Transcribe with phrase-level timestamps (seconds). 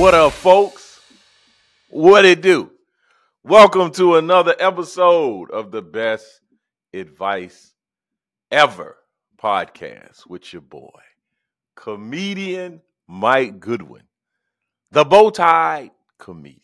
[0.00, 0.98] What up, folks?
[1.90, 2.70] What it do?
[3.44, 6.40] Welcome to another episode of the best
[6.94, 7.74] advice
[8.50, 8.96] ever
[9.36, 11.02] podcast with your boy,
[11.76, 14.04] comedian Mike Goodwin,
[14.90, 16.62] the bow tie comedian.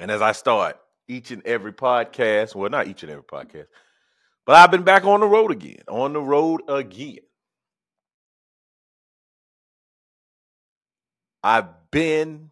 [0.00, 3.68] And as I start each and every podcast, well, not each and every podcast,
[4.44, 7.18] but I've been back on the road again, on the road again.
[11.44, 12.50] I've been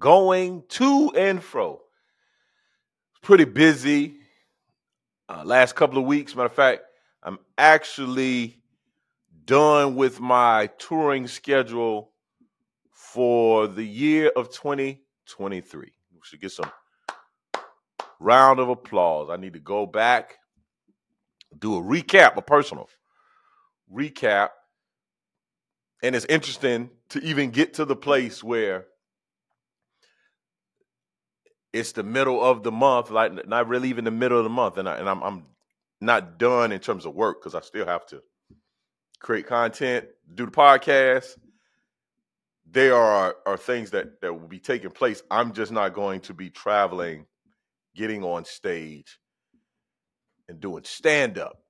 [0.00, 1.80] going to and fro.
[3.22, 4.16] Pretty busy.
[5.28, 6.82] Uh, last couple of weeks, matter of fact,
[7.22, 8.58] I'm actually
[9.44, 12.10] done with my touring schedule
[12.90, 15.80] for the year of 2023.
[15.82, 16.72] We should get some
[18.18, 19.30] round of applause.
[19.30, 20.38] I need to go back,
[21.56, 22.88] do a recap, a personal
[23.92, 24.48] recap.
[26.02, 28.86] And it's interesting to even get to the place where
[31.72, 34.76] it's the middle of the month, like not really even the middle of the month,
[34.78, 35.44] and I, and I'm I'm
[36.00, 38.22] not done in terms of work because I still have to
[39.20, 41.36] create content, do the podcast.
[42.68, 45.22] There are are things that that will be taking place.
[45.30, 47.26] I'm just not going to be traveling,
[47.94, 49.18] getting on stage,
[50.48, 51.60] and doing stand up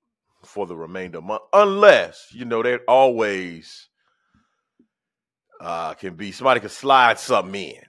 [0.44, 3.89] for the remainder of the month, unless you know there always
[5.60, 7.82] uh, can be somebody can slide something in.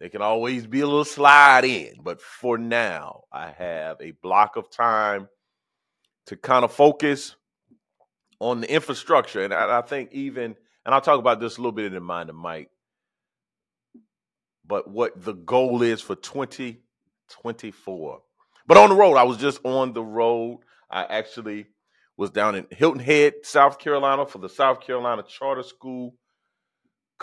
[0.00, 4.56] They can always be a little slide in, but for now, I have a block
[4.56, 5.28] of time
[6.26, 7.36] to kind of focus
[8.40, 11.72] on the infrastructure, and I, I think even, and I'll talk about this a little
[11.72, 12.70] bit in mind of Mike,
[14.66, 18.22] but what the goal is for 2024.
[18.66, 20.60] But on the road, I was just on the road.
[20.90, 21.66] I actually
[22.16, 26.14] was down in Hilton Head, South Carolina, for the South Carolina Charter School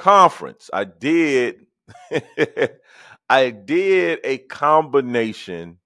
[0.02, 0.68] Conference.
[0.74, 1.68] I did
[3.30, 5.78] I did a combination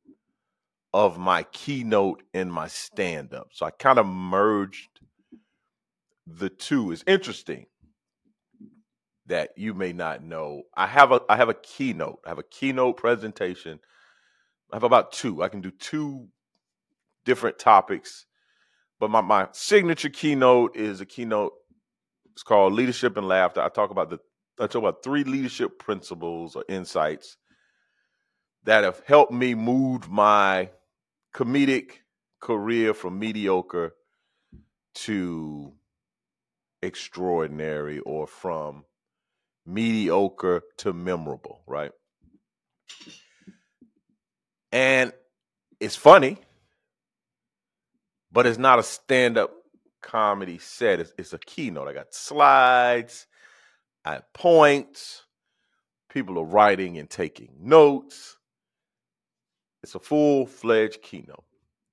[0.93, 3.49] of my keynote and my stand up.
[3.51, 5.01] So I kind of merged
[6.25, 6.93] the two.
[6.93, 7.65] It's interesting
[9.25, 10.63] that you may not know.
[10.77, 12.21] I have a I have a keynote.
[12.25, 13.81] I have a keynote presentation.
[14.71, 15.43] I have about two.
[15.43, 16.29] I can do two
[17.25, 18.27] different topics.
[18.97, 21.51] But my, my signature keynote is a keynote.
[22.35, 23.61] It's called Leadership and Laughter.
[23.61, 24.19] I talk about the
[24.59, 27.37] I talk about three leadership principles or insights
[28.63, 30.69] that have helped me move my
[31.33, 31.91] comedic
[32.41, 33.93] career from mediocre
[34.95, 35.73] to
[36.81, 38.85] extraordinary or from
[39.65, 41.91] mediocre to memorable, right?
[44.71, 45.13] And
[45.79, 46.37] it's funny,
[48.31, 49.51] but it's not a stand up
[50.05, 50.99] comedy set.
[50.99, 51.87] It's, it's, a keynote.
[51.87, 53.27] I got slides,
[54.05, 55.23] I have points,
[56.09, 58.37] people are writing and taking notes.
[59.83, 61.43] It's a full fledged keynote.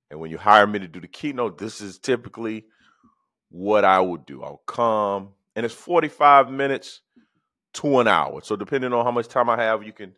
[0.09, 2.65] And when you hire me to do the keynote, this is typically
[3.49, 4.43] what I would do.
[4.43, 7.01] I'll come, and it's 45 minutes
[7.73, 8.41] to an hour.
[8.43, 10.13] So, depending on how much time I have, you can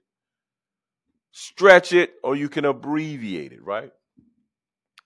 [1.32, 3.92] stretch it or you can abbreviate it, right?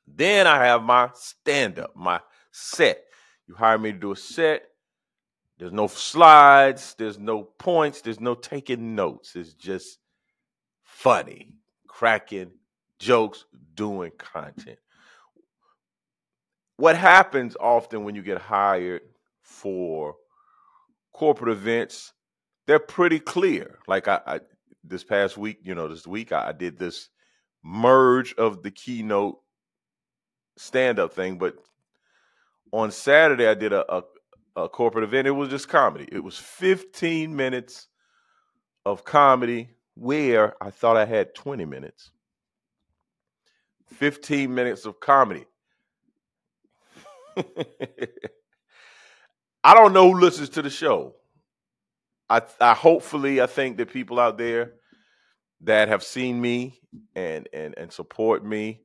[0.08, 2.20] Then I have my stand up, my
[2.52, 3.06] set.
[3.48, 4.64] You hire me to do a set.
[5.58, 9.36] There's no slides, there's no points, there's no taking notes.
[9.36, 10.00] It's just
[10.84, 11.52] funny,
[11.88, 12.52] cracking
[12.98, 13.44] jokes,
[13.76, 14.80] doing content.
[16.78, 19.02] What happens often when you get hired
[19.42, 20.16] for
[21.12, 22.14] corporate events,
[22.66, 23.80] they're pretty clear.
[23.86, 24.40] Like I, I
[24.86, 27.10] this past week, you know, this week I, I did this
[27.64, 29.40] merge of the keynote
[30.56, 31.56] stand up thing, but
[32.72, 34.04] on Saturday I did a, a,
[34.56, 35.28] a corporate event.
[35.28, 36.08] It was just comedy.
[36.12, 37.88] It was 15 minutes
[38.86, 42.12] of comedy where I thought I had 20 minutes.
[43.88, 45.46] 15 minutes of comedy.
[49.64, 51.16] I don't know who listens to the show.
[52.30, 54.74] I, I hopefully I think that people out there
[55.62, 56.80] that have seen me
[57.16, 58.82] and and and support me.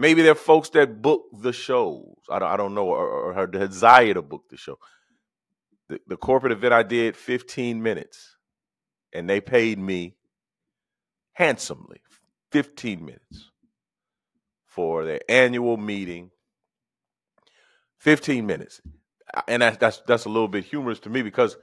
[0.00, 2.16] Maybe they're folks that book the shows.
[2.30, 4.78] I don't, I don't know, or, or her desire to book the show.
[5.90, 8.38] The, the corporate event I did 15 minutes,
[9.12, 10.16] and they paid me
[11.34, 12.00] handsomely
[12.50, 13.50] 15 minutes
[14.64, 16.30] for their annual meeting.
[17.98, 18.80] 15 minutes.
[19.46, 21.58] And that's that's that's a little bit humorous to me because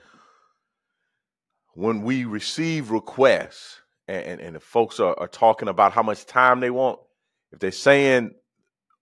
[1.73, 6.27] when we receive requests and, and, and the folks are, are talking about how much
[6.27, 6.99] time they want,
[7.51, 8.31] if they're saying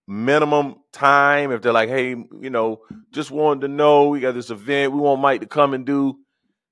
[0.08, 1.52] minimum time.
[1.52, 2.82] If they're like, hey, you know,
[3.12, 6.18] just wanted to know we got this event, we want Mike to come and do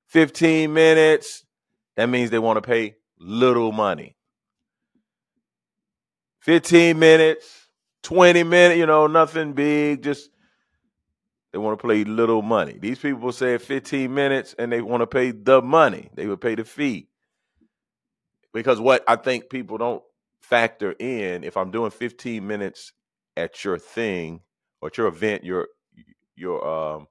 [0.08, 1.44] 15 minutes.
[1.96, 4.16] That means they want to pay little money.
[6.42, 7.68] 15 minutes,
[8.04, 10.30] 20 minutes, you know, nothing big, just
[11.52, 12.78] they want to pay little money.
[12.80, 16.10] These people say 15 minutes and they want to pay the money.
[16.16, 17.08] They would pay the fee.
[18.54, 20.04] Because what I think people don't
[20.44, 22.92] factor in, if I'm doing 15 minutes
[23.36, 24.42] at your thing
[24.82, 25.68] or at your event, your
[26.36, 27.08] your um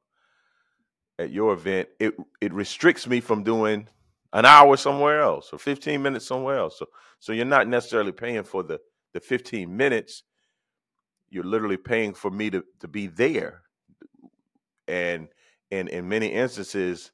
[1.18, 3.88] at your event, it it restricts me from doing
[4.32, 6.78] an hour somewhere else or 15 minutes somewhere else.
[6.78, 6.86] So
[7.20, 8.78] so you're not necessarily paying for the
[9.14, 10.22] the 15 minutes.
[11.30, 13.62] You're literally paying for me to to be there.
[14.86, 15.28] And
[15.70, 17.12] and in many instances,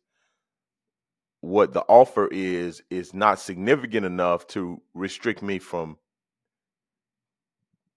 [1.41, 5.97] what the offer is is not significant enough to restrict me from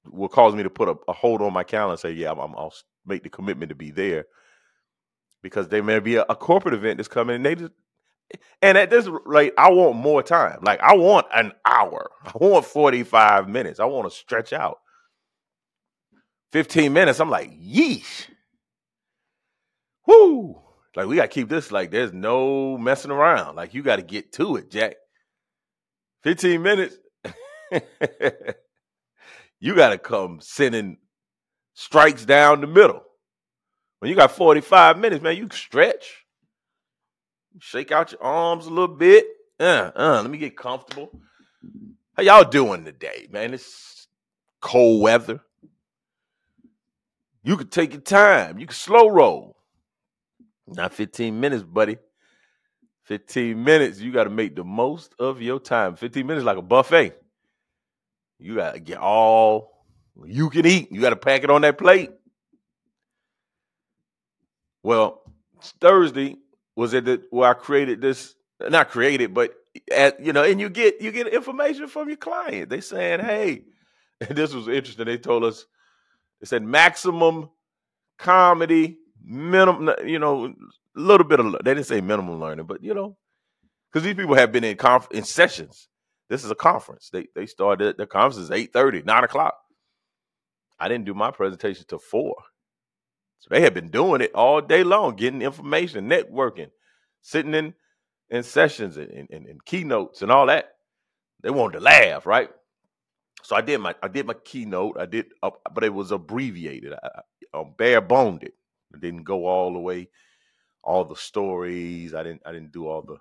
[0.06, 2.40] will cause me to put a, a hold on my calendar and say, yeah, I'm,
[2.40, 2.74] I'm, I'll
[3.06, 4.26] make the commitment to be there
[5.44, 7.72] because there may be a, a corporate event that's coming and they just
[8.62, 10.60] and at this rate, I want more time.
[10.64, 12.10] Like I want an hour.
[12.26, 13.80] I want 45 minutes.
[13.80, 14.80] I want to stretch out.
[16.52, 18.28] 15 minutes, I'm like, yeesh.
[20.06, 20.62] Whoo.
[20.96, 23.56] Like we gotta keep this like there's no messing around.
[23.56, 24.96] Like you gotta get to it, Jack.
[26.24, 26.96] 15 minutes.
[29.62, 30.98] you gotta come sending
[31.74, 33.02] strikes down the middle.
[34.00, 36.26] When you got 45 minutes, man, you stretch.
[37.60, 39.28] Shake out your arms a little bit.
[39.60, 41.12] Uh, uh, let me get comfortable.
[42.18, 43.54] How y'all doing today, man?
[43.54, 44.08] It's
[44.60, 45.40] cold weather.
[47.44, 48.58] You could take your time.
[48.58, 49.58] You can slow roll.
[50.68, 51.98] Not 15 minutes, buddy.
[53.04, 55.96] 15 minutes, you got to make the most of your time.
[55.96, 57.21] 15 minutes like a buffet.
[58.42, 59.72] You got to get all
[60.26, 60.92] you can eat.
[60.92, 62.12] You got to pack it on that plate.
[64.84, 65.22] Well,
[65.80, 66.38] Thursday
[66.76, 69.54] was it that where I created this, not created, but
[69.92, 72.70] at, you know, and you get you get information from your client.
[72.70, 73.64] They saying, hey,
[74.22, 75.06] and this was interesting.
[75.06, 75.66] They told us,
[76.40, 77.50] they said maximum
[78.18, 80.54] comedy minimum, you know, a
[81.00, 83.18] little bit of they didn't say minimum learning, but you know,
[83.92, 85.88] because these people have been in conf- in sessions.
[86.32, 87.10] This is a conference.
[87.12, 89.58] They they started the conference is 8 30, 9 o'clock.
[90.80, 92.36] I didn't do my presentation till four.
[93.40, 96.70] So they had been doing it all day long, getting information, networking,
[97.22, 97.74] sitting in
[98.30, 100.70] in sessions and, and, and keynotes and all that.
[101.44, 102.50] They wanted to laugh, right?
[103.44, 104.96] So I did my I did my keynote.
[104.98, 106.94] I did, uh, but it was abbreviated.
[106.94, 107.10] I,
[107.54, 108.54] I um, bare boned it.
[108.96, 110.08] I didn't go all the way,
[110.82, 112.14] all the stories.
[112.14, 113.18] I didn't I didn't do all the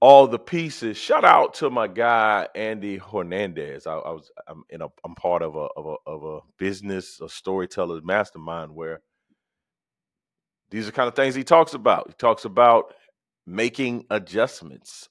[0.00, 0.96] all the pieces.
[0.96, 3.86] Shout out to my guy Andy Hernandez.
[3.86, 7.20] I, I was I'm in a I'm part of a of a of a business
[7.20, 9.00] a storyteller's mastermind where
[10.70, 12.08] these are kind of things he talks about.
[12.08, 12.94] He talks about
[13.46, 15.08] making adjustments.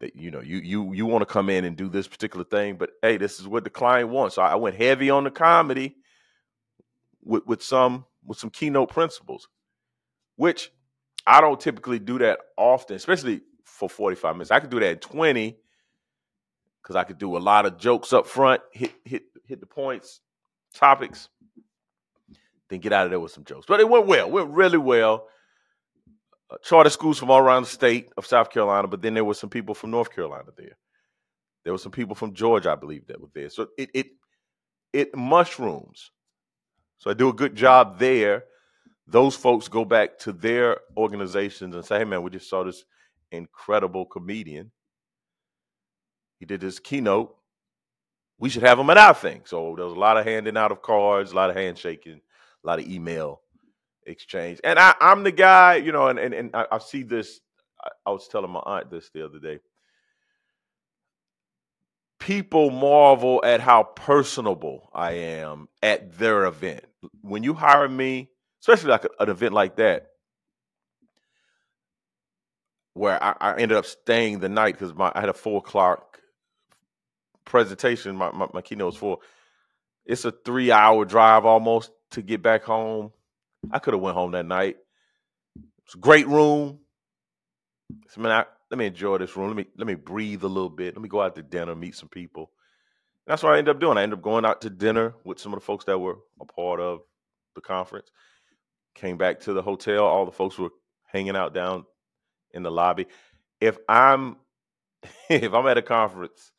[0.00, 2.76] That, you know, you you you want to come in and do this particular thing,
[2.76, 4.34] but hey, this is what the client wants.
[4.34, 5.96] So I went heavy on the comedy
[7.22, 9.48] with, with some with some keynote principles,
[10.36, 10.70] which
[11.30, 14.50] I don't typically do that often, especially for 45 minutes.
[14.50, 15.56] I could do that in 20
[16.82, 20.20] because I could do a lot of jokes up front, hit hit hit the points,
[20.74, 21.28] topics,
[22.68, 23.64] then get out of there with some jokes.
[23.68, 25.28] But it went well, went really well.
[26.50, 29.34] Uh, charter schools from all around the state of South Carolina, but then there were
[29.34, 30.76] some people from North Carolina there.
[31.62, 33.50] There were some people from Georgia, I believe, that were there.
[33.50, 34.06] So it it
[34.92, 36.10] it mushrooms.
[36.98, 38.46] So I do a good job there.
[39.10, 42.84] Those folks go back to their organizations and say, hey, man, we just saw this
[43.32, 44.70] incredible comedian.
[46.38, 47.36] He did this keynote.
[48.38, 49.42] We should have him at our thing.
[49.44, 52.20] So there was a lot of handing out of cards, a lot of handshaking,
[52.64, 53.40] a lot of email
[54.06, 54.60] exchange.
[54.64, 57.40] And I, am the guy, you know, and, and, and I, I see this.
[57.82, 59.58] I, I was telling my aunt this the other day
[62.20, 66.84] people marvel at how personable I am at their event.
[67.22, 68.28] When you hire me,
[68.60, 70.08] especially like an event like that,
[72.94, 76.20] where I, I ended up staying the night because I had a four o'clock
[77.44, 78.16] presentation.
[78.16, 79.18] My, my, my keynote was four.
[80.04, 83.12] It's a three hour drive almost to get back home.
[83.70, 84.76] I could have went home that night.
[85.84, 86.80] It's a great room.
[88.16, 89.48] I mean, I, let me enjoy this room.
[89.48, 90.94] Let me let me breathe a little bit.
[90.94, 92.50] Let me go out to dinner, meet some people.
[93.26, 93.98] And that's what I ended up doing.
[93.98, 96.44] I ended up going out to dinner with some of the folks that were a
[96.44, 97.00] part of
[97.54, 98.10] the conference.
[98.94, 100.04] Came back to the hotel.
[100.04, 100.70] All the folks were
[101.06, 101.84] hanging out down
[102.52, 103.06] in the lobby.
[103.60, 104.36] If I'm
[105.30, 106.52] if I'm at a conference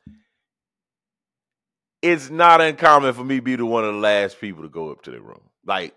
[2.01, 4.91] it's not uncommon for me to be the one of the last people to go
[4.91, 5.41] up to the room.
[5.65, 5.93] Like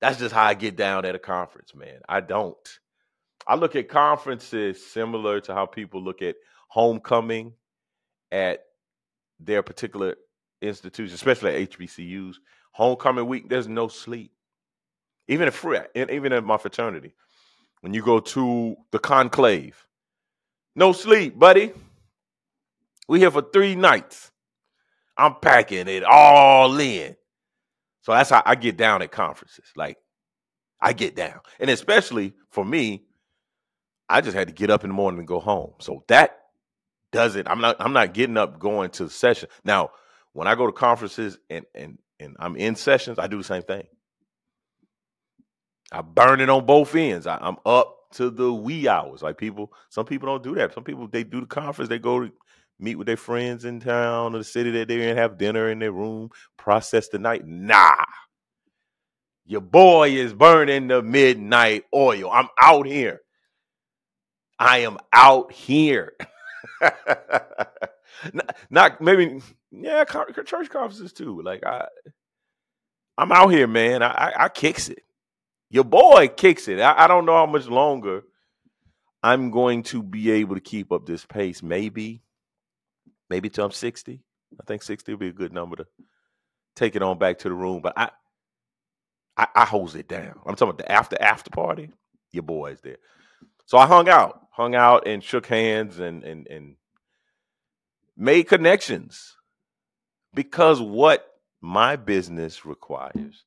[0.00, 2.00] that's just how I get down at a conference, man.
[2.08, 2.56] I don't.
[3.46, 6.36] I look at conferences similar to how people look at
[6.68, 7.52] homecoming
[8.30, 8.64] at
[9.38, 10.16] their particular
[10.60, 12.36] institution, especially at HBCUs.
[12.72, 14.32] Homecoming week, there's no sleep.
[15.32, 17.14] Even free, even in my fraternity,
[17.80, 19.86] when you go to the conclave,
[20.76, 21.72] no sleep, buddy.
[23.08, 24.30] We here for three nights.
[25.16, 27.16] I'm packing it all in.
[28.02, 29.66] So that's how I get down at conferences.
[29.76, 29.96] Like
[30.80, 31.40] I get down.
[31.60, 33.04] And especially for me,
[34.08, 35.72] I just had to get up in the morning and go home.
[35.80, 36.38] So that
[37.12, 39.48] doesn't I'm not I'm not getting up going to the session.
[39.64, 39.90] Now,
[40.32, 43.62] when I go to conferences and and and I'm in sessions, I do the same
[43.62, 43.86] thing.
[45.92, 47.26] I burn it on both ends.
[47.26, 49.22] I, am up to the wee hours.
[49.22, 50.74] Like people, some people don't do that.
[50.74, 52.32] Some people they do the conference, they go to
[52.78, 55.78] meet with their friends in town or the city that they're in, have dinner in
[55.78, 57.46] their room, process the night.
[57.46, 57.94] Nah.
[59.44, 62.30] Your boy is burning the midnight oil.
[62.30, 63.20] I'm out here.
[64.58, 66.12] I am out here.
[68.32, 69.40] not, not, maybe,
[69.72, 71.42] yeah, church conferences too.
[71.42, 71.86] Like I,
[73.18, 74.02] I'm out here, man.
[74.02, 75.02] I, I, I kicks it.
[75.72, 76.80] Your boy kicks it.
[76.80, 78.24] I, I don't know how much longer
[79.22, 81.62] I'm going to be able to keep up this pace.
[81.62, 82.22] Maybe
[83.30, 84.20] maybe till I'm 60.
[84.60, 85.86] I think 60 would be a good number to
[86.76, 87.80] take it on back to the room.
[87.80, 88.10] But I
[89.38, 90.38] I, I holds it down.
[90.44, 91.90] I'm talking about the after after party.
[92.32, 92.98] Your boy's there.
[93.64, 96.76] So I hung out, hung out and shook hands and and and
[98.14, 99.36] made connections.
[100.34, 101.26] Because what
[101.62, 103.44] my business requires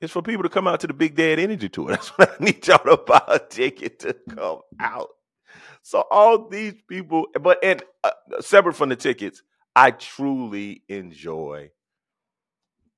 [0.00, 1.88] is for people to come out to the Big Dad Energy Tour.
[1.90, 5.08] That's what I need y'all to buy a ticket to come out.
[5.82, 8.10] So all these people, but and uh,
[8.40, 9.42] separate from the tickets,
[9.74, 11.70] I truly enjoy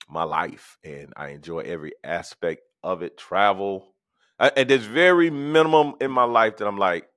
[0.09, 3.19] my life and I enjoy every aspect of it.
[3.19, 3.95] Travel,
[4.39, 7.09] I, and there's very minimum in my life that I'm like,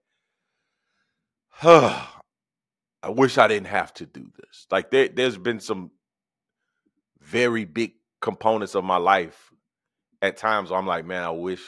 [1.50, 2.06] huh,
[3.04, 4.68] I wish I didn't have to do this.
[4.70, 5.92] Like there, there's been some
[7.22, 9.52] very big components of my life
[10.22, 11.62] at times I'm like, man, I wish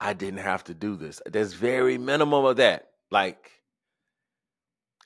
[0.00, 1.20] I didn't have to do this.
[1.26, 2.88] There's very minimum of that.
[3.10, 3.50] Like,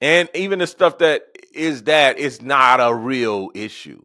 [0.00, 1.22] and even the stuff that
[1.52, 4.02] is that is not a real issue.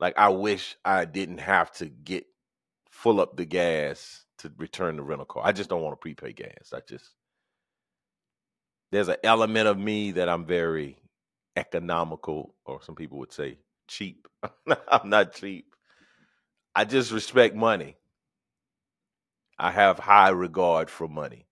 [0.00, 2.26] Like, I wish I didn't have to get
[2.90, 5.42] full up the gas to return the rental car.
[5.44, 6.72] I just don't want to prepay gas.
[6.72, 7.10] I just
[8.90, 10.96] there's an element of me that I'm very
[11.56, 13.58] economical, or some people would say
[13.88, 14.28] cheap.
[14.88, 15.73] I'm not cheap.
[16.74, 17.96] I just respect money.
[19.58, 21.46] I have high regard for money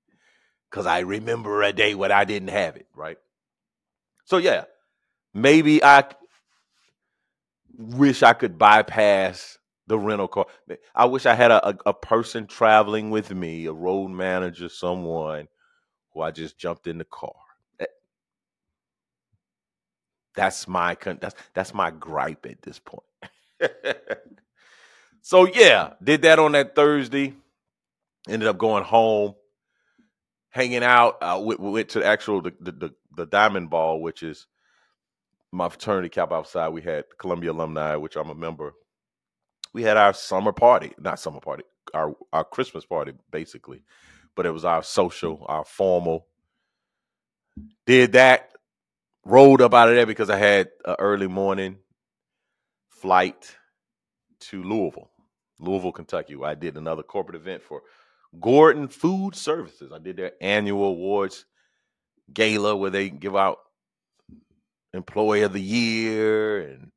[0.70, 3.18] because I remember a day when I didn't have it, right?
[4.24, 4.64] So, yeah,
[5.32, 6.04] maybe I
[7.76, 10.46] wish I could bypass the rental car.
[10.94, 15.48] I wish I had a, a, a, person traveling with me, a road manager, someone
[16.12, 17.34] who I just jumped in the car.
[17.80, 17.86] Eh
[20.34, 23.02] that's my that's that's my gripe at this point.
[25.22, 27.34] so yeah, did that on that Thursday
[28.28, 29.34] ended up going home,
[30.50, 31.18] hanging out.
[31.20, 34.46] Uh, went, went to the actual the, the the Diamond Ball, which is
[35.52, 36.68] my fraternity cap outside.
[36.70, 38.74] We had Columbia alumni, which I'm a member.
[39.72, 41.64] We had our summer party, not summer party,
[41.94, 43.82] our our Christmas party, basically,
[44.36, 46.26] but it was our social, our formal.
[47.86, 48.52] Did that,
[49.24, 51.78] rolled up out of there because I had an early morning
[52.90, 53.56] flight
[54.40, 55.10] to Louisville,
[55.62, 56.36] Louisville, Kentucky.
[56.36, 57.82] Where I did another corporate event for
[58.40, 59.92] Gordon Food Services.
[59.92, 61.44] I did their annual awards
[62.32, 63.58] gala where they give out
[64.94, 66.90] Employee of the Year and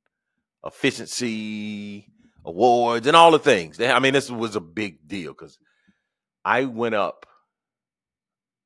[0.65, 2.07] efficiency
[2.43, 3.79] awards and all the things.
[3.79, 5.57] I mean, this was a big deal because
[6.43, 7.25] I went up.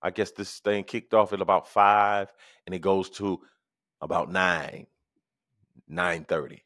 [0.01, 2.31] I guess this thing kicked off at about five,
[2.65, 3.41] and it goes to
[4.01, 4.87] about nine,
[5.89, 6.63] nine thirty,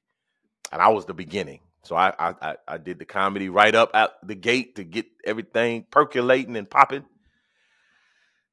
[0.72, 1.60] and I was the beginning.
[1.84, 5.86] So I, I I did the comedy right up out the gate to get everything
[5.92, 7.04] percolating and popping.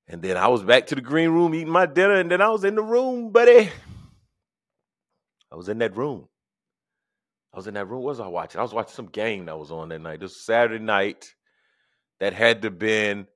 [0.09, 2.49] And then I was back to the green room eating my dinner, and then I
[2.49, 3.71] was in the room, buddy.
[5.53, 6.27] I was in that room.
[7.55, 8.03] I was in that room.
[8.03, 8.59] What was I watching?
[8.59, 10.21] I was watching some game that was on that night.
[10.21, 11.35] This Saturday night
[12.19, 13.29] that had to been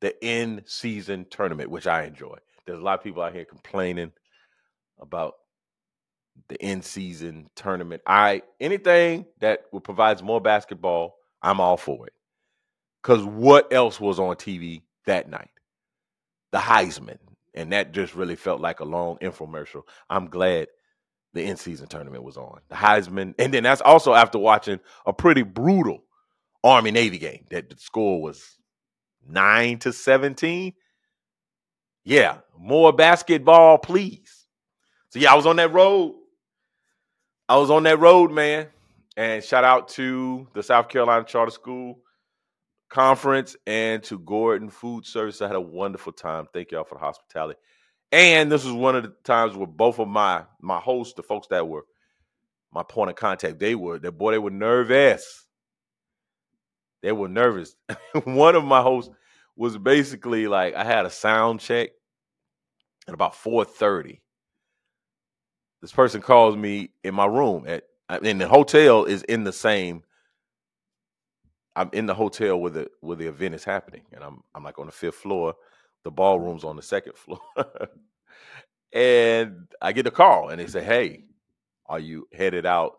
[0.00, 2.36] the in-season tournament, which I enjoy.
[2.66, 4.12] There's a lot of people out here complaining
[5.00, 5.34] about
[6.48, 8.02] the in-season tournament.
[8.06, 12.12] I anything that provides more basketball, I'm all for it.
[13.02, 15.50] Cause what else was on TV that night?
[16.52, 17.18] The Heisman
[17.58, 19.82] and that just really felt like a long infomercial.
[20.08, 20.68] I'm glad
[21.32, 22.60] the in-season tournament was on.
[22.68, 26.04] The Heisman, and then that's also after watching a pretty brutal
[26.62, 27.46] Army Navy game.
[27.50, 28.58] That the score was
[29.28, 30.74] nine to seventeen.
[32.04, 34.46] Yeah, more basketball, please.
[35.10, 36.14] So yeah, I was on that road.
[37.48, 38.68] I was on that road, man.
[39.16, 41.98] And shout out to the South Carolina Charter School
[42.90, 45.42] Conference and to Gordon Food Service.
[45.42, 46.46] I had a wonderful time.
[46.52, 47.58] Thank y'all for the hospitality.
[48.12, 51.48] And this was one of the times where both of my my hosts, the folks
[51.48, 51.84] that were
[52.72, 55.46] my point of contact, they were that boy, they were nervous.
[57.02, 57.76] They were nervous.
[58.24, 59.12] one of my hosts
[59.56, 61.90] was basically like, I had a sound check
[63.06, 64.20] at about 4:30.
[65.80, 70.02] This person calls me in my room at and the hotel is in the same
[71.78, 74.80] I'm in the hotel where the where the event is happening, and I'm I'm like
[74.80, 75.54] on the fifth floor.
[76.02, 77.40] The ballroom's on the second floor,
[78.92, 81.24] and I get a call, and they say, "Hey,
[81.86, 82.98] are you headed out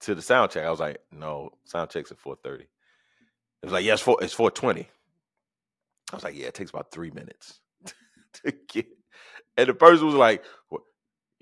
[0.00, 2.68] to the sound check?" I was like, "No, sound check's at 4:30." It
[3.62, 4.86] was like, "Yes, yeah, it's 4:20."
[6.12, 7.60] I was like, "Yeah, it takes about three minutes
[8.44, 8.86] to get."
[9.56, 10.44] And the person was like,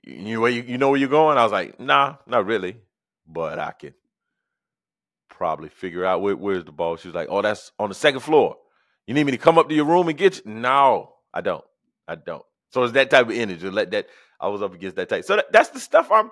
[0.03, 2.77] "You know where you, you know where you're going?" I was like, "Nah, not really,
[3.27, 3.95] but I can
[5.29, 6.97] probably figure out where, where's the ball.
[6.97, 8.57] She was like, "Oh, that's on the second floor.
[9.07, 11.65] You need me to come up to your room and get you?" No, I don't.
[12.07, 12.45] I don't.
[12.71, 13.69] So it's that type of energy.
[13.71, 14.07] Let that
[14.41, 15.25] I was up against that type.
[15.25, 16.31] So that, that's the stuff I'm.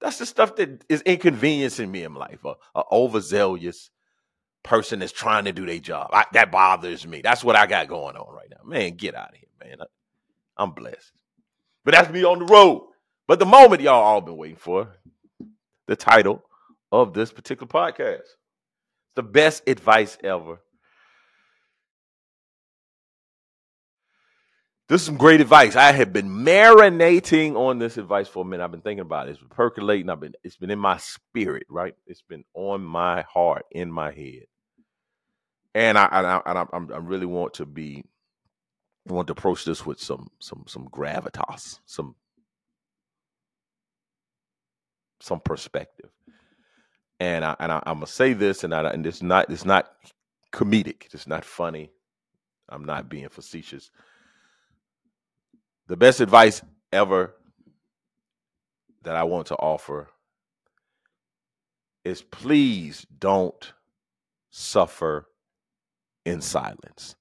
[0.00, 2.44] That's the stuff that is inconveniencing me in life.
[2.44, 3.90] A, a overzealous
[4.62, 6.10] person that's trying to do their job.
[6.12, 7.22] I, that bothers me.
[7.22, 8.68] That's what I got going on right now.
[8.68, 9.78] Man, get out of here, man.
[9.80, 9.84] I,
[10.62, 11.12] I'm blessed.
[11.84, 12.88] But that's me on the road.
[13.26, 14.88] But the moment y'all all been waiting for,
[15.86, 16.42] the title
[16.92, 18.20] of this particular podcast.
[18.20, 18.36] It's
[19.16, 20.60] the best advice ever.
[24.88, 25.76] This is some great advice.
[25.76, 28.62] I have been marinating on this advice for a minute.
[28.62, 29.30] I've been thinking about it.
[29.30, 30.10] It's been percolating.
[30.10, 31.94] I've been it's been in my spirit, right?
[32.06, 34.44] It's been on my heart, in my head.
[35.74, 38.04] And I and I, and I, I really want to be
[39.06, 42.14] Want to approach this with some some some gravitas, some
[45.20, 46.10] some perspective
[47.20, 49.90] and I and I, am gonna say this, and I, and it's not it's not
[50.52, 51.90] comedic, it's not funny.
[52.68, 53.90] I'm not being facetious.
[55.86, 56.62] The best advice
[56.92, 57.34] ever
[59.02, 60.08] that I want to offer
[62.04, 63.72] is please don't
[64.50, 65.28] suffer
[66.24, 67.16] in silence.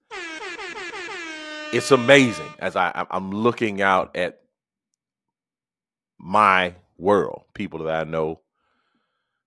[1.73, 4.39] It's amazing as I, I'm looking out at
[6.19, 8.41] my world, people that I know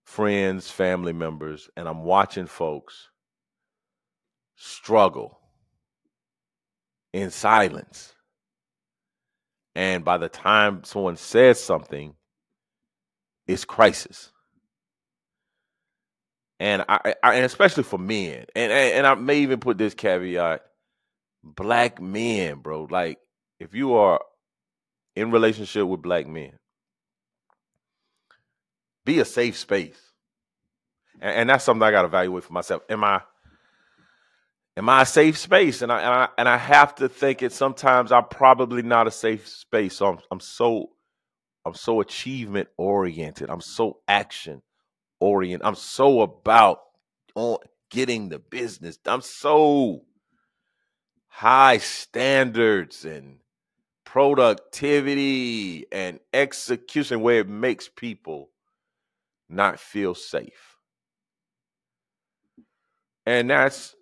[0.04, 3.10] friends, family members, and I'm watching folks
[4.56, 5.38] struggle
[7.12, 8.12] in silence.
[9.76, 12.14] And by the time someone says something,
[13.46, 14.32] it's crisis.
[16.58, 20.62] And I, I and especially for men, and, and I may even put this caveat:
[21.54, 22.86] black men, bro.
[22.90, 23.18] Like
[23.58, 24.20] if you are
[25.14, 26.52] in relationship with black men,
[29.04, 29.98] be a safe space.
[31.20, 32.82] And, and that's something I got to evaluate for myself.
[32.88, 33.22] Am I
[34.76, 35.82] am I a safe space?
[35.82, 39.10] And I and I and I have to think it sometimes I'm probably not a
[39.10, 39.96] safe space.
[39.96, 40.90] So I'm I'm so
[41.64, 43.50] I'm so achievement oriented.
[43.50, 44.62] I'm so action
[45.20, 45.66] oriented.
[45.66, 46.80] I'm so about
[47.34, 47.58] on
[47.90, 48.98] getting the business.
[49.06, 50.05] I'm so
[51.36, 53.36] high standards and
[54.06, 58.48] productivity and execution where it makes people
[59.46, 60.78] not feel safe.
[63.26, 63.94] And that's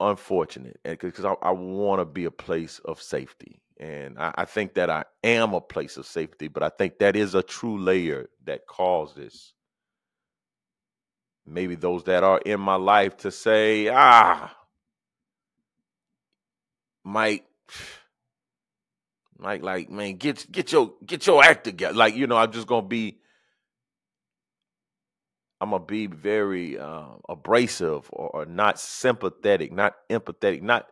[0.00, 3.62] unfortunate because I, I want to be a place of safety.
[3.78, 7.14] And I, I, think that I am a place of safety, but I think that
[7.14, 9.54] is a true layer that causes
[11.46, 14.52] maybe those that are in my life to say, ah,
[17.06, 17.44] Mike,
[19.38, 21.94] Mike, like, man, get get your get your act together.
[21.94, 23.20] Like, you know, I'm just gonna be
[25.60, 30.88] I'm gonna be very uh, abrasive or, or, not sympathetic, not empathetic, not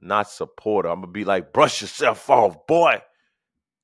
[0.00, 0.90] not supportive.
[0.90, 3.02] I'm gonna be like, brush yourself off, boy.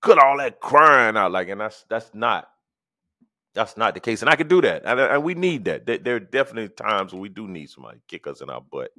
[0.00, 2.48] Cut all that crying out, like, and that's that's not
[3.54, 4.22] that's not the case.
[4.22, 5.84] And I can do that, and, and we need that.
[5.84, 8.90] There, are definitely times when we do need somebody kick us in our butt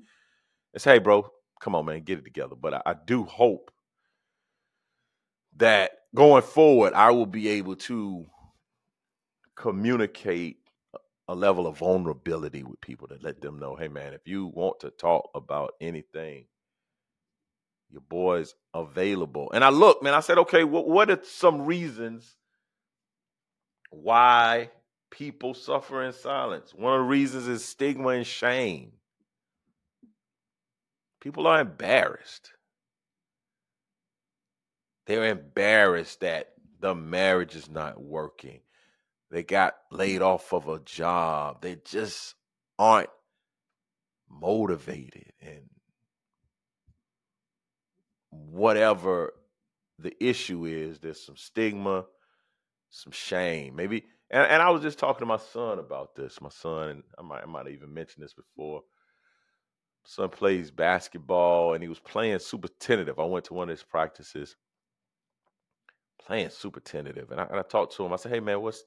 [0.76, 3.72] It's "Hey, bro, come on, man, get it together." But I, I do hope
[5.58, 8.26] that going forward, I will be able to
[9.56, 10.58] communicate
[11.28, 14.80] a level of vulnerability with people to let them know, hey man, if you want
[14.82, 16.46] to talk about anything,
[17.92, 19.52] Your boy's available.
[19.54, 22.38] And I look, man, I said, okay, what, what are some reasons
[23.92, 24.72] why
[25.12, 26.74] people suffer in silence?
[26.76, 28.94] One of the reasons is stigma and shame.
[31.22, 32.52] People are embarrassed.
[35.06, 38.60] They're embarrassed that the marriage is not working.
[39.32, 41.62] They got laid off of a job.
[41.62, 42.36] They just
[42.78, 43.10] aren't
[44.30, 45.70] motivated and
[48.30, 49.34] whatever
[50.00, 52.06] the issue is, there's some stigma,
[52.90, 53.76] some shame.
[53.76, 56.42] Maybe and, and I was just talking to my son about this.
[56.42, 58.84] My son, and I might I might have even mentioned this before.
[60.08, 63.20] Son plays basketball and he was playing super tentative.
[63.20, 64.56] I went to one of his practices,
[66.26, 67.30] playing super tentative.
[67.30, 68.14] And I, and I talked to him.
[68.14, 68.86] I said, Hey man, what's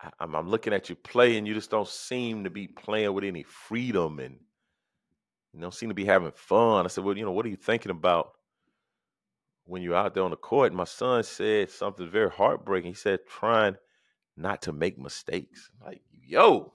[0.00, 1.44] I, I'm, I'm looking at you playing.
[1.44, 4.38] you just don't seem to be playing with any freedom and
[5.52, 6.86] you don't seem to be having fun.
[6.86, 8.32] I said, Well, you know, what are you thinking about
[9.66, 10.68] when you're out there on the court?
[10.68, 12.92] And my son said something very heartbreaking.
[12.92, 13.76] He said, trying
[14.34, 15.70] not to make mistakes.
[15.78, 16.72] I'm like, yo,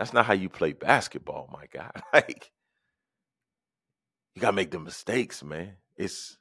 [0.00, 1.92] that's not how you play basketball, my guy.
[2.14, 2.50] like,
[4.34, 5.74] you gotta make the mistakes, man.
[5.96, 6.38] It's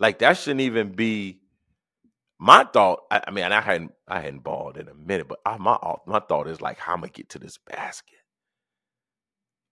[0.00, 1.40] like that shouldn't even be
[2.38, 3.00] my thought.
[3.10, 5.96] I, I mean, I hadn't I hadn't balled in a minute, but I, my uh,
[6.06, 8.14] my thought is like, how am I get to this basket?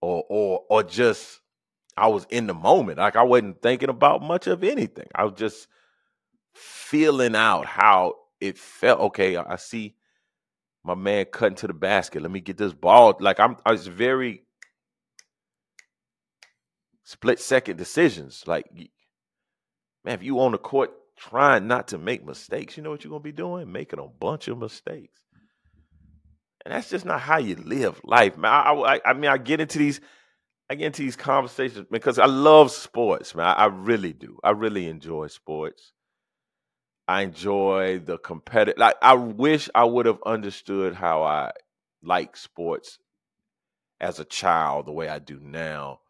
[0.03, 1.41] or or or just
[1.97, 2.99] I was in the moment.
[2.99, 5.09] Like I wasn't thinking about much of anything.
[5.15, 5.69] I was just
[6.55, 9.01] feeling out how it felt.
[9.01, 9.97] Okay, I see
[10.85, 12.23] my man cutting to the basket.
[12.23, 13.17] Let me get this ball.
[13.19, 14.43] Like I'm uh, I was very
[17.05, 18.45] split second decisions.
[18.47, 18.67] Like
[20.05, 23.11] man, if you on the court trying not to make mistakes, you know what you're
[23.11, 23.73] gonna be doing?
[23.73, 25.21] Making a bunch of mistakes.
[26.65, 28.51] And that's just not how you live life, man.
[28.51, 30.01] I, I, I mean, I get into these,
[30.71, 33.47] I get into these conversations because I love sports, man.
[33.47, 34.39] I, I really do.
[34.43, 35.94] I really enjoy sports.
[37.07, 38.79] I enjoy the competitive.
[38.79, 41.53] Like, I wish I would have understood how I
[42.03, 42.99] like sports
[44.01, 46.01] as a child the way I do now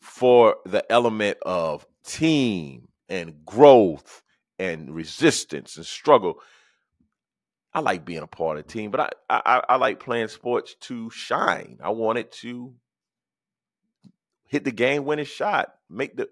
[0.00, 4.22] for the element of team and growth
[4.58, 6.40] and resistance and struggle.
[7.72, 10.76] I like being a part of the team, but I, I I like playing sports
[10.82, 11.78] to shine.
[11.82, 12.74] I wanted to
[14.46, 16.28] hit the game winning shot, make the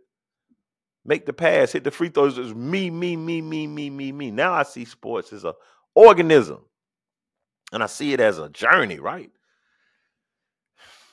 [1.04, 2.38] make the pass, hit the free throws.
[2.38, 4.30] It's me, me, me, me, me, me, me.
[4.30, 5.54] Now I see sports as a
[5.94, 6.60] organism,
[7.72, 9.30] and I see it as a journey, right?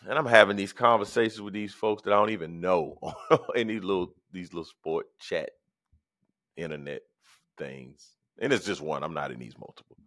[0.08, 2.98] And I'm having these conversations with these folks that I don't even know
[3.56, 5.50] in these little these little sport chat
[6.56, 7.02] internet
[7.58, 8.16] things.
[8.40, 9.04] And it's just one.
[9.04, 9.98] I'm not in these multiple.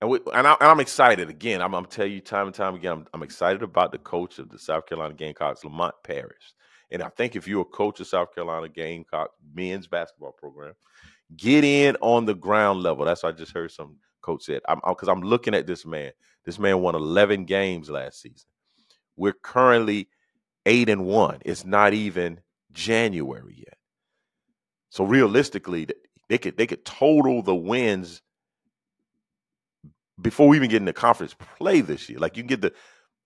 [0.00, 1.60] And, we, and, I, am excited again.
[1.60, 2.92] I'm, I'm telling you time and time again.
[2.92, 6.54] I'm, I'm, excited about the coach of the South Carolina Gamecocks, Lamont Paris.
[6.90, 10.74] And I think if you're a coach of South Carolina Gamecock men's basketball program,
[11.36, 13.04] get in on the ground level.
[13.04, 14.60] That's what I just heard some coach said.
[14.68, 16.12] I'm because I'm, looking at this man.
[16.44, 18.48] This man won 11 games last season.
[19.16, 20.08] We're currently
[20.64, 21.40] eight and one.
[21.44, 22.40] It's not even
[22.72, 23.76] January yet.
[24.90, 25.88] So realistically,
[26.28, 28.22] they could they could total the wins
[30.20, 32.18] before we even get into conference play this year.
[32.18, 32.72] Like you can get the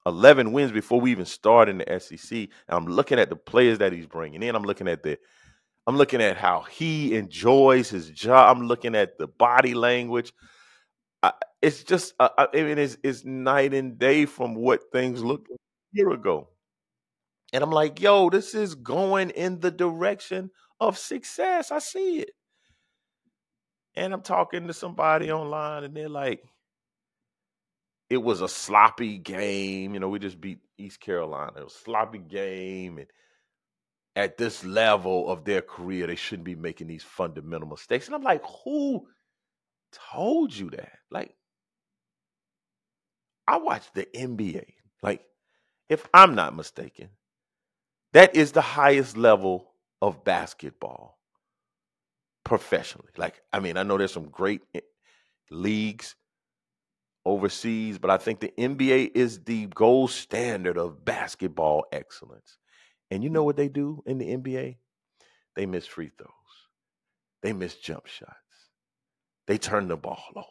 [0.06, 2.38] 11 wins before we even start in the SEC.
[2.38, 4.54] And I'm looking at the players that he's bringing in.
[4.54, 5.18] I'm looking at the
[5.86, 8.56] I'm looking at how he enjoys his job.
[8.56, 10.32] I'm looking at the body language.
[11.22, 15.56] I, it's just, I mean, it's, it's night and day from what things looked a
[15.92, 16.48] year ago.
[17.52, 21.70] And I'm like, yo, this is going in the direction of success.
[21.70, 22.30] I see it.
[23.94, 26.42] And I'm talking to somebody online, and they're like,
[28.12, 29.94] it was a sloppy game.
[29.94, 31.52] You know, we just beat East Carolina.
[31.56, 32.98] It was sloppy game.
[32.98, 33.06] And
[34.14, 38.06] at this level of their career, they shouldn't be making these fundamental mistakes.
[38.06, 39.08] And I'm like, who
[40.12, 40.92] told you that?
[41.10, 41.34] Like,
[43.48, 44.66] I watched the NBA.
[45.02, 45.22] Like,
[45.88, 47.08] if I'm not mistaken,
[48.12, 49.72] that is the highest level
[50.02, 51.18] of basketball
[52.44, 53.08] professionally.
[53.16, 54.80] Like, I mean, I know there's some great eh,
[55.50, 56.14] leagues
[57.24, 62.58] overseas, but I think the NBA is the gold standard of basketball excellence.
[63.10, 64.76] And you know what they do in the NBA?
[65.54, 66.30] They miss free throws.
[67.42, 68.32] They miss jump shots.
[69.46, 70.46] They turn the ball over.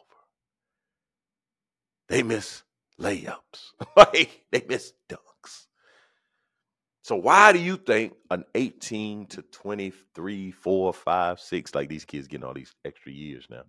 [2.08, 2.62] They miss
[3.00, 3.72] layups.
[4.50, 5.66] they miss dunks.
[7.02, 12.28] So why do you think an 18 to 23, 4, 5, 6, like these kids
[12.28, 13.64] getting all these extra years now?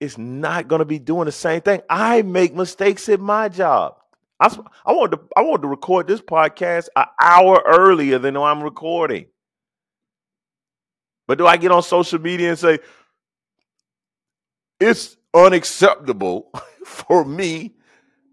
[0.00, 1.82] Is not going to be doing the same thing.
[1.88, 3.96] I make mistakes in my job.
[4.40, 4.46] I,
[4.86, 9.26] I to I wanted to record this podcast an hour earlier than I'm recording.
[11.28, 12.78] But do I get on social media and say
[14.80, 16.50] it's unacceptable
[16.84, 17.74] for me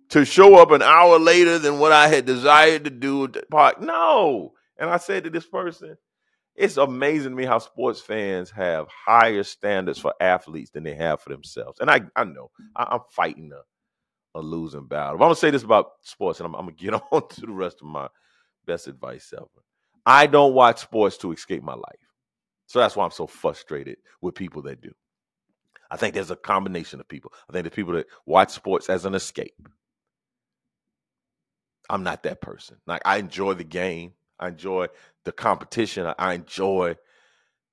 [0.10, 3.82] to show up an hour later than what I had desired to do at?
[3.82, 4.54] No.
[4.80, 5.98] And I said to this person,
[6.58, 11.22] it's amazing to me how sports fans have higher standards for athletes than they have
[11.22, 11.80] for themselves.
[11.80, 15.18] And I, I know I, am fighting a, a losing battle.
[15.18, 17.52] But I'm gonna say this about sports, and I'm, I'm gonna get on to the
[17.52, 18.08] rest of my
[18.66, 19.46] best advice ever.
[20.06, 22.00] I don't watch sports to escape my life.
[22.66, 24.92] So that's why I'm so frustrated with people that do.
[25.92, 27.32] I think there's a combination of people.
[27.50, 29.70] I think there's people that watch sports as an escape.
[31.90, 32.78] I'm not that person.
[32.86, 34.14] Like I enjoy the game.
[34.40, 34.88] I enjoy
[35.26, 36.12] the competition.
[36.18, 36.98] I enjoy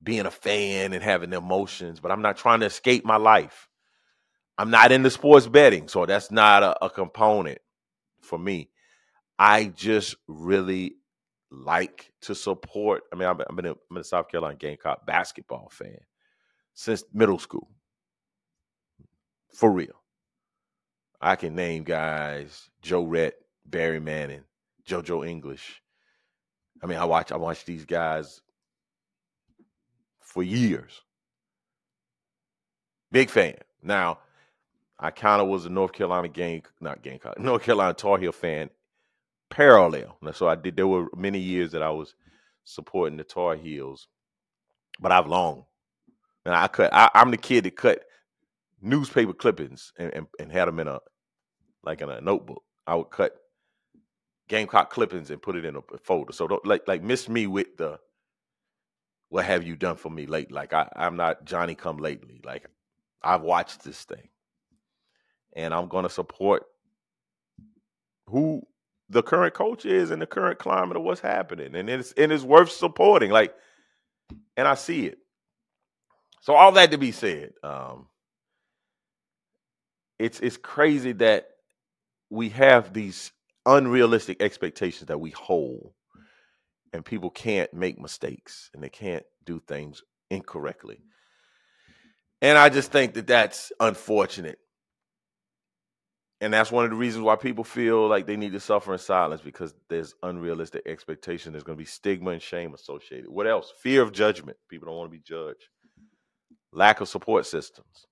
[0.02, 3.68] being a fan and having emotions, but I'm not trying to escape my life.
[4.56, 7.58] I'm not into sports betting, so that's not a, a component
[8.20, 8.70] for me.
[9.38, 10.96] I just really
[11.50, 13.02] like to support.
[13.12, 15.98] I mean, I've been, I've been, a, I'm a South Carolina Gamecock basketball fan
[16.74, 17.68] since middle school.
[19.52, 20.02] For real.
[21.20, 24.42] I can name guys Joe Rhett, Barry Manning,
[24.86, 25.80] JoJo English,
[26.84, 28.42] I mean, I watch I watch these guys
[30.20, 31.00] for years.
[33.10, 33.54] Big fan.
[33.82, 34.18] Now,
[34.98, 38.68] I kind of was a North Carolina game, not game, North Carolina Tar Heel fan,
[39.48, 40.18] parallel.
[40.34, 40.76] So I did.
[40.76, 42.14] There were many years that I was
[42.64, 44.08] supporting the Tar Heels,
[45.00, 45.64] but I've long,
[46.44, 46.92] and I cut.
[46.92, 48.04] I, am the kid that cut
[48.82, 51.00] newspaper clippings and, and, and had them in a
[51.82, 52.62] like in a notebook.
[52.86, 53.34] I would cut
[54.48, 56.32] Gamecock clippings and put it in a folder.
[56.32, 57.98] So don't like like miss me with the
[59.30, 60.52] what have you done for me late?
[60.52, 62.40] Like I, I'm not Johnny come lately.
[62.44, 62.66] Like
[63.22, 64.28] I've watched this thing.
[65.56, 66.64] And I'm gonna support
[68.28, 68.62] who
[69.08, 71.74] the current coach is and the current climate of what's happening.
[71.74, 73.30] And it's and it's worth supporting.
[73.30, 73.54] Like,
[74.56, 75.18] and I see it.
[76.40, 78.08] So all that to be said, um,
[80.18, 81.48] it's it's crazy that
[82.30, 83.32] we have these
[83.66, 85.92] unrealistic expectations that we hold
[86.92, 91.00] and people can't make mistakes and they can't do things incorrectly.
[92.40, 94.58] And i just think that that's unfortunate.
[96.40, 98.98] And that's one of the reasons why people feel like they need to suffer in
[98.98, 101.52] silence because there's unrealistic expectation.
[101.52, 103.30] There's going to be stigma and shame associated.
[103.30, 103.72] What else?
[103.82, 104.58] Fear of judgment.
[104.68, 105.68] People don't want to be judged.
[106.70, 108.06] Lack of support systems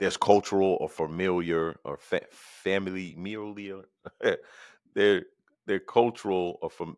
[0.00, 3.84] there's cultural or familiar or fa- family familiar.
[4.94, 5.24] they're
[5.66, 6.96] they're cultural or from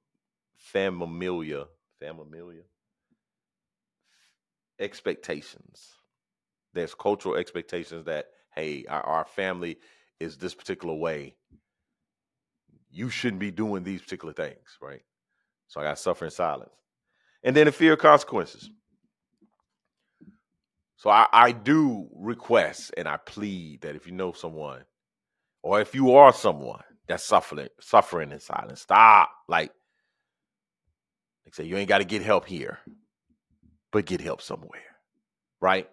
[0.56, 1.64] familiar
[1.98, 2.64] familiar
[4.80, 5.94] expectations.
[6.74, 9.78] There's cultural expectations that hey, our, our family
[10.20, 11.36] is this particular way.
[12.90, 15.02] You shouldn't be doing these particular things, right?
[15.68, 16.72] So I got suffer in silence.
[17.42, 18.70] And then the fear of consequences.
[21.02, 24.84] So I, I do request and I plead that if you know someone,
[25.60, 29.28] or if you are someone that's suffering suffering in silence, stop.
[29.48, 29.72] Like,
[31.44, 32.78] like say you ain't got to get help here,
[33.90, 34.94] but get help somewhere.
[35.60, 35.90] Right?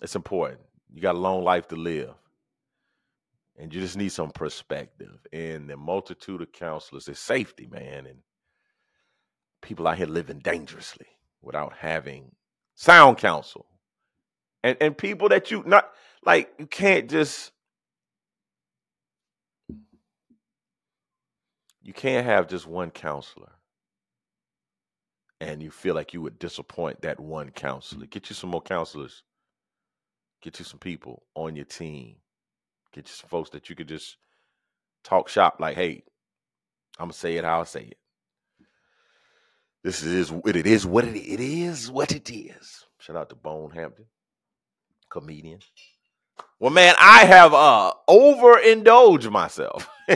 [0.00, 0.60] It's important.
[0.94, 2.14] You got a long life to live.
[3.58, 5.18] And you just need some perspective.
[5.32, 8.06] And the multitude of counselors is safety, man.
[8.06, 8.20] And
[9.62, 11.08] people out here living dangerously
[11.40, 12.30] without having
[12.76, 13.66] sound counsel
[14.62, 15.90] and and people that you not
[16.24, 17.52] like you can't just
[21.82, 23.50] you can't have just one counselor.
[25.40, 28.06] And you feel like you would disappoint that one counselor.
[28.06, 29.24] Get you some more counselors.
[30.42, 32.16] Get you some people on your team.
[32.92, 34.16] Get you some folks that you could just
[35.04, 36.02] talk shop like hey
[36.98, 37.98] i'm gonna say it how i say it.
[39.84, 42.86] This is it is what it, it is what it is.
[42.98, 44.06] Shout out to bone hampton
[45.12, 45.60] comedian.
[46.58, 49.88] Well, man, I have uh overindulged myself.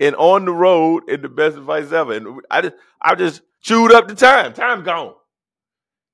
[0.00, 2.12] and on the road in the best advice ever.
[2.12, 4.52] And I just I just chewed up the time.
[4.52, 5.14] Time's gone.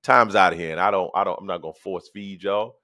[0.03, 0.73] Time's out of here.
[0.73, 2.77] And I don't, I don't, I'm not gonna force feed y'all.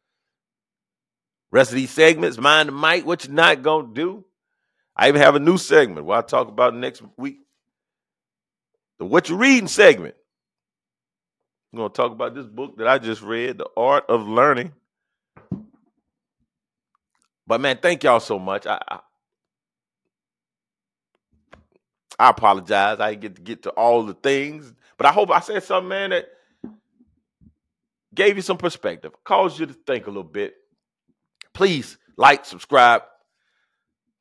[1.52, 4.24] Rest of these segments, mind the mic, what you're not gonna do.
[4.96, 7.38] I even have a new segment where I talk about next week.
[8.98, 10.14] The what you reading segment.
[11.72, 14.72] I'm going to talk about this book that I just read, The Art of Learning.
[17.46, 18.66] But man, thank y'all so much.
[18.66, 19.00] I, I,
[22.18, 23.00] I apologize.
[23.00, 26.10] I get to get to all the things, but I hope I said something, man,
[26.10, 26.28] that
[28.14, 30.54] gave you some perspective, caused you to think a little bit.
[31.54, 33.02] Please like, subscribe,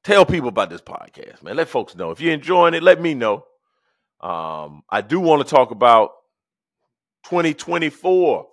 [0.03, 1.55] tell people about this podcast, man.
[1.55, 2.11] Let folks know.
[2.11, 3.45] If you're enjoying it, let me know.
[4.21, 6.11] Um, I do want to talk about
[7.29, 8.47] 2024.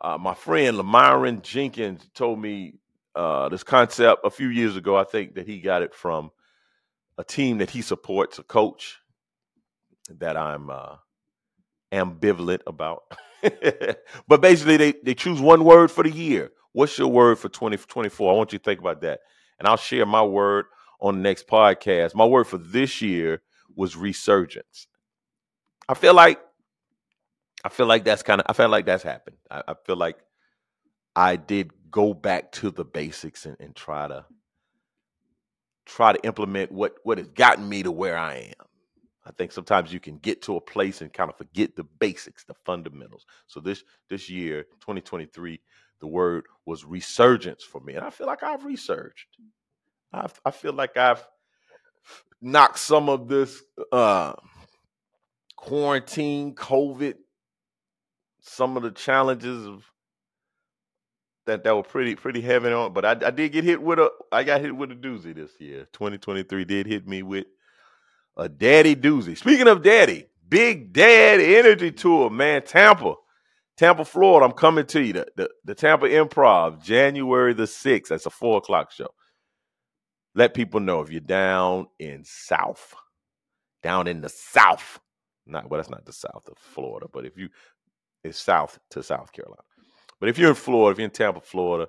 [0.00, 2.74] Uh, my friend Lamiron Jenkins told me
[3.14, 4.96] uh, this concept a few years ago.
[4.96, 6.32] I think that he got it from
[7.16, 8.98] a team that he supports, a coach
[10.18, 10.96] that I'm uh,
[11.92, 13.04] ambivalent about.
[14.28, 16.50] but basically, they, they choose one word for the year.
[16.72, 18.32] What's your word for 2024?
[18.32, 19.20] I want you to think about that.
[19.60, 20.66] And I'll share my word
[21.00, 22.16] on the next podcast.
[22.16, 23.42] My word for this year
[23.76, 24.88] was resurgence.
[25.88, 26.40] I feel like
[27.64, 29.36] I feel like that's kind of I feel like that's happened.
[29.50, 30.18] I, I, feel like
[31.14, 34.24] I did go back to the basics and, and try to
[35.86, 38.66] try to implement what what has gotten me to where I am.
[39.24, 42.44] I think sometimes you can get to a place and kind of forget the basics,
[42.44, 43.26] the fundamentals.
[43.46, 45.60] So this this year, 2023,
[46.00, 49.26] the word was resurgence for me, and I feel like I've resurged.
[50.12, 51.26] I I feel like I've
[52.40, 54.34] knocked some of this uh,
[55.56, 57.14] quarantine, COVID,
[58.46, 59.90] some of the challenges of
[61.46, 62.92] that that were pretty pretty heavy on.
[62.92, 65.52] But I, I did get hit with a I got hit with a doozy this
[65.60, 65.86] year.
[65.92, 67.46] 2023 did hit me with
[68.36, 69.36] a daddy doozy.
[69.36, 72.62] Speaking of daddy, big dad energy tour, man.
[72.62, 73.14] Tampa,
[73.76, 74.46] Tampa, Florida.
[74.46, 75.14] I'm coming to you.
[75.14, 78.08] The, the, the Tampa Improv, January the 6th.
[78.08, 79.08] That's a four o'clock show.
[80.34, 82.94] Let people know if you're down in South,
[83.82, 85.00] down in the South.
[85.46, 87.48] Not well, that's not the South of Florida, but if you
[88.26, 89.62] it's south to South Carolina.
[90.20, 91.88] But if you're in Florida, if you're in Tampa, Florida,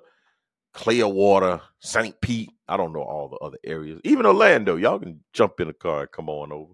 [0.74, 2.20] Clearwater, St.
[2.20, 4.00] Pete, I don't know all the other areas.
[4.04, 6.72] Even Orlando, y'all can jump in the car and come on over.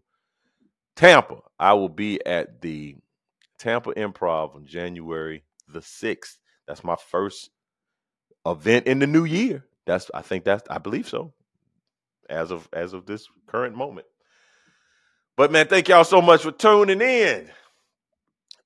[0.96, 2.96] Tampa, I will be at the
[3.58, 6.38] Tampa Improv on January the 6th.
[6.66, 7.50] That's my first
[8.46, 9.64] event in the new year.
[9.86, 11.32] That's I think that's I believe so.
[12.28, 14.06] As of as of this current moment.
[15.36, 17.50] But man, thank y'all so much for tuning in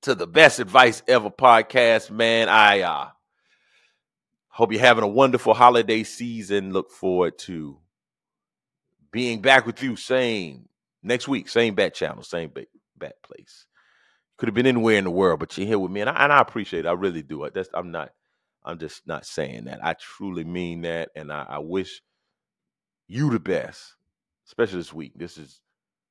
[0.01, 2.49] to the best advice ever podcast, man.
[2.49, 3.07] I uh
[4.47, 6.73] hope you're having a wonderful holiday season.
[6.73, 7.77] Look forward to
[9.11, 10.69] being back with you same
[11.03, 13.65] next week, same bat channel, same bat, bat place.
[14.37, 16.31] Could have been anywhere in the world, but you're here with me, and I, and
[16.31, 16.89] I appreciate it.
[16.89, 17.47] I really do.
[17.53, 18.11] That's I'm not.
[18.63, 19.83] I'm just not saying that.
[19.83, 22.01] I truly mean that, and I, I wish
[23.07, 23.95] you the best,
[24.47, 25.13] especially this week.
[25.15, 25.59] This is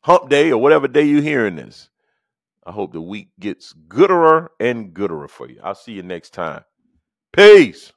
[0.00, 1.88] Hump Day or whatever day you're hearing this.
[2.66, 5.60] I hope the week gets gooder and gooder for you.
[5.62, 6.64] I'll see you next time.
[7.32, 7.92] Peace.